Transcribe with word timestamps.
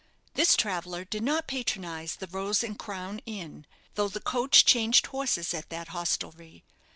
This 0.33 0.55
traveller 0.55 1.05
did 1.05 1.21
not 1.21 1.47
patronise 1.47 2.15
the 2.15 2.25
"Rose 2.25 2.63
and 2.63 2.79
Crown" 2.79 3.19
inn, 3.27 3.67
though 3.93 4.07
the 4.09 4.19
coach 4.19 4.65
changed 4.65 5.05
horses 5.05 5.53
at 5.53 5.69
that 5.69 5.89
hostelry. 5.89 6.63